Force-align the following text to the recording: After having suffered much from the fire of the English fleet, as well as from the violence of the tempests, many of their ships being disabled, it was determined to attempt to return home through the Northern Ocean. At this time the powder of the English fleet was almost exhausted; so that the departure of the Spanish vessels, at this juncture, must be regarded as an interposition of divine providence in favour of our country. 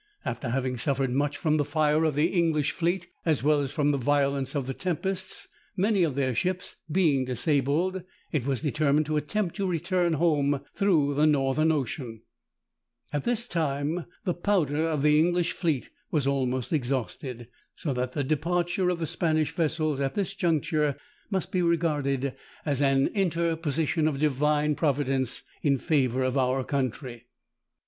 After 0.25 0.49
having 0.49 0.77
suffered 0.77 1.11
much 1.11 1.37
from 1.37 1.57
the 1.57 1.63
fire 1.63 2.05
of 2.05 2.15
the 2.15 2.29
English 2.33 2.71
fleet, 2.71 3.05
as 3.23 3.43
well 3.43 3.61
as 3.61 3.71
from 3.71 3.91
the 3.91 3.99
violence 3.99 4.55
of 4.55 4.65
the 4.65 4.73
tempests, 4.73 5.47
many 5.77 6.01
of 6.01 6.15
their 6.15 6.33
ships 6.33 6.75
being 6.91 7.23
disabled, 7.25 8.01
it 8.31 8.43
was 8.43 8.61
determined 8.61 9.05
to 9.05 9.17
attempt 9.17 9.55
to 9.57 9.67
return 9.67 10.13
home 10.13 10.61
through 10.73 11.13
the 11.13 11.27
Northern 11.27 11.71
Ocean. 11.71 12.23
At 13.13 13.25
this 13.25 13.47
time 13.47 14.07
the 14.23 14.33
powder 14.33 14.85
of 14.87 15.03
the 15.03 15.19
English 15.19 15.51
fleet 15.51 15.91
was 16.09 16.25
almost 16.25 16.73
exhausted; 16.73 17.47
so 17.75 17.93
that 17.93 18.13
the 18.13 18.23
departure 18.23 18.89
of 18.89 18.97
the 18.97 19.05
Spanish 19.05 19.51
vessels, 19.51 19.99
at 19.99 20.15
this 20.15 20.33
juncture, 20.33 20.95
must 21.29 21.51
be 21.51 21.61
regarded 21.61 22.33
as 22.65 22.81
an 22.81 23.05
interposition 23.09 24.07
of 24.07 24.17
divine 24.17 24.73
providence 24.73 25.43
in 25.61 25.77
favour 25.77 26.23
of 26.23 26.39
our 26.39 26.63
country. 26.63 27.27